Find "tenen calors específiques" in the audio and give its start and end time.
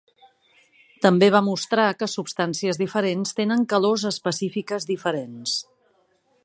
3.41-4.89